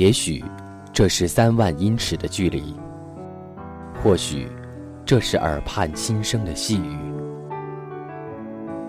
[0.00, 0.42] 也许
[0.94, 2.74] 这是三万英尺的距离，
[4.02, 4.48] 或许
[5.04, 6.96] 这是耳畔轻声的细语。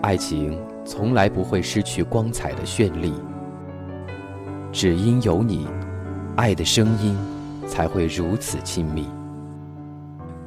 [0.00, 3.12] 爱情从来不会失去光彩的绚丽，
[4.72, 5.68] 只因有你，
[6.34, 7.14] 爱的声音
[7.66, 9.06] 才会如此亲密。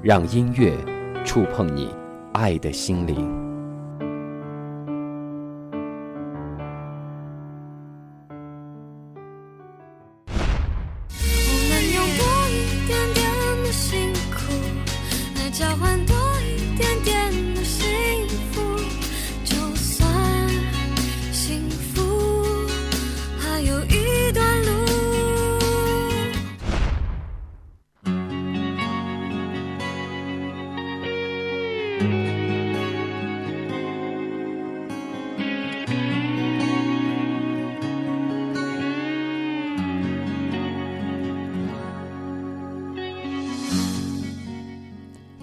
[0.02, 0.76] 让音乐
[1.24, 1.96] 触碰你
[2.34, 3.45] 爱的心灵。
[15.58, 18.78] 交换多一点点的幸福
[19.46, 20.06] 就算
[21.32, 22.68] 幸福
[23.40, 23.95] 还有一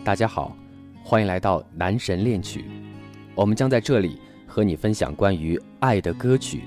[0.04, 0.56] 大家好，
[1.04, 2.64] 欢迎来到男神恋曲。
[3.36, 6.64] 我们将在这里和你分享关于爱的歌曲，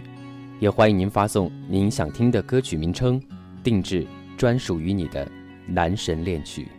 [0.57, 3.21] 也欢迎您发送您想听的歌曲名称，
[3.61, 5.29] 定制专属于你的
[5.67, 6.69] 男神恋曲。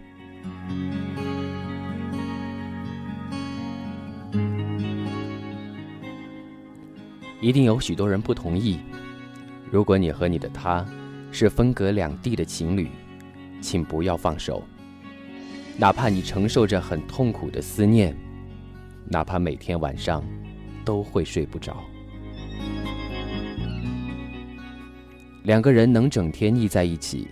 [7.39, 8.81] 一定有许多人不同意。
[9.71, 10.83] 如果你和你的他
[11.31, 12.89] 是分隔两地的情侣，
[13.61, 14.65] 请不要放手。
[15.79, 18.17] 哪怕你承受着很痛苦的思念，
[19.05, 20.25] 哪怕每天晚上
[20.87, 21.85] 都会睡不着，
[25.43, 27.29] 两个人能整天腻在一起，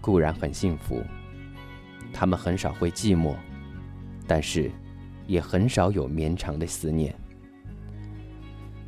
[0.00, 1.00] 固然很幸福。
[2.12, 3.36] 他们很少会寂寞，
[4.26, 4.68] 但是
[5.28, 7.14] 也很少有绵长的思念。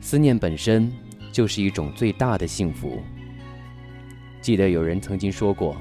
[0.00, 0.92] 思念本身
[1.30, 3.00] 就是一种最大的幸福。
[4.40, 5.76] 记得有人曾经说过：“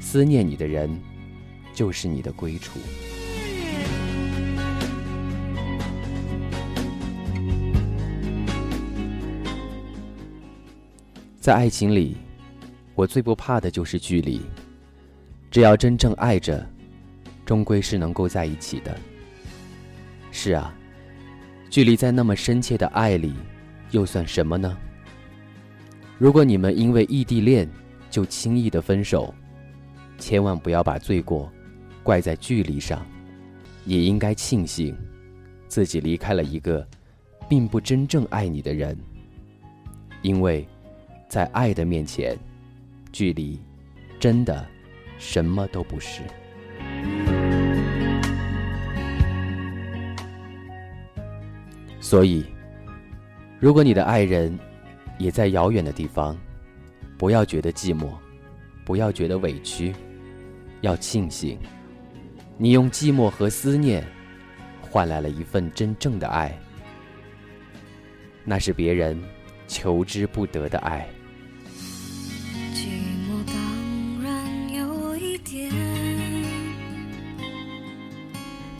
[0.00, 0.90] 思念你的人。”
[1.74, 2.78] 就是你的归处。
[11.38, 12.16] 在爱情里，
[12.94, 14.40] 我最不怕的就是距离。
[15.50, 16.66] 只要真正爱着，
[17.44, 18.96] 终归是能够在一起的。
[20.32, 20.74] 是啊，
[21.68, 23.34] 距离在那么深切的爱里，
[23.90, 24.74] 又算什么呢？
[26.16, 27.68] 如果你们因为异地恋
[28.10, 29.34] 就轻易的分手，
[30.18, 31.52] 千万不要把罪过。
[32.04, 33.04] 怪在距离上，
[33.86, 34.94] 也应该庆幸，
[35.66, 36.86] 自己离开了一个
[37.48, 38.96] 并不真正爱你的人。
[40.20, 40.68] 因为，
[41.28, 42.38] 在爱的面前，
[43.10, 43.58] 距离
[44.20, 44.66] 真的
[45.18, 46.20] 什么都不是。
[52.00, 52.44] 所以，
[53.58, 54.56] 如果你的爱人
[55.18, 56.38] 也在遥远的地方，
[57.16, 58.10] 不要觉得寂寞，
[58.84, 59.94] 不要觉得委屈，
[60.82, 61.58] 要庆幸。
[62.56, 64.06] 你用寂寞和思念，
[64.80, 66.56] 换来了一份真正的爱，
[68.44, 69.20] 那是别人
[69.66, 71.08] 求之不得的爱。
[72.72, 72.86] 寂
[73.26, 75.68] 寞当然有一点，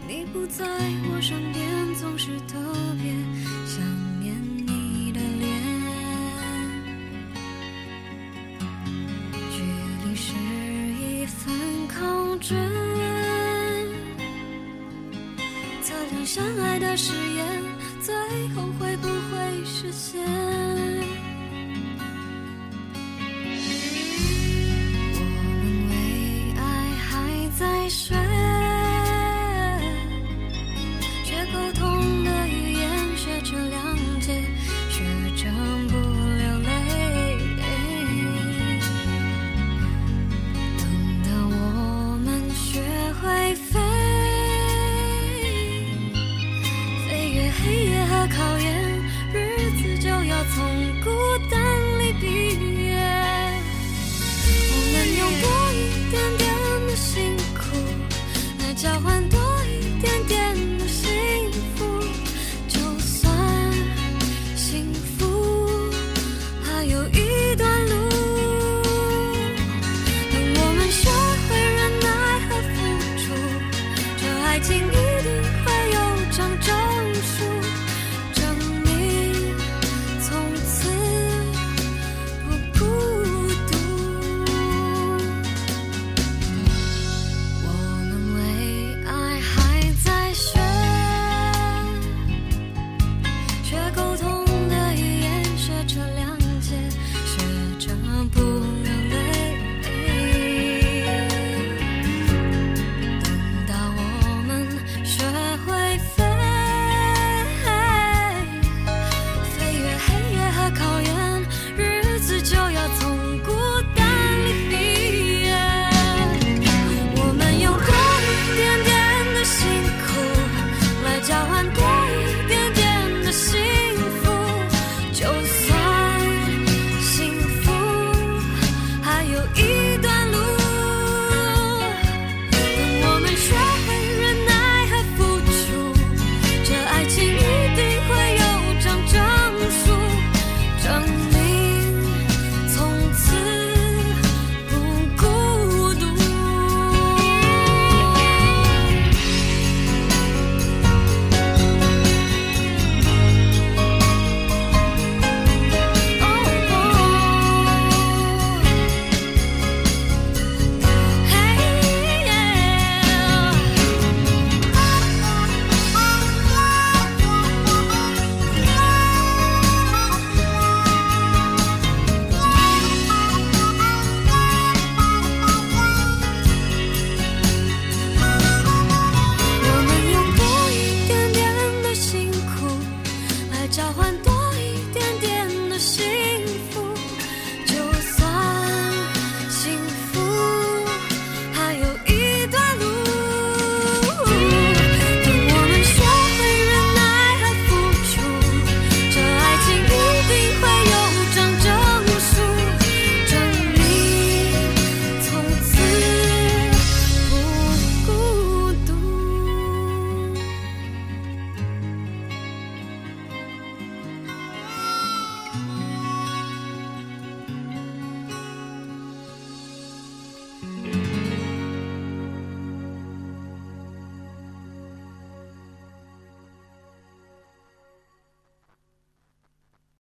[0.06, 2.56] 你不在我身边，总是特
[3.02, 3.12] 别
[3.66, 3.84] 想
[4.20, 4.32] 念
[4.64, 5.50] 你的脸，
[9.50, 9.64] 距
[10.06, 10.32] 离是
[11.02, 11.52] 一份
[11.88, 12.54] 控制。
[16.24, 17.62] 相爱的誓言，
[18.00, 18.14] 最
[18.54, 21.13] 后会不会实现？